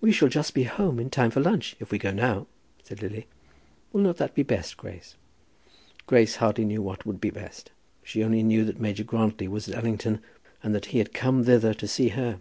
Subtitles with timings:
[0.00, 2.46] "We shall just be home in time for lunch if we go now,"
[2.84, 3.26] said Lily.
[3.92, 5.16] "Will not that be best, Grace?"
[6.06, 7.72] Grace hardly knew what would be best.
[8.04, 10.20] She only knew that Major Grantly was at Allington,
[10.62, 12.40] and that he had come thither to see her.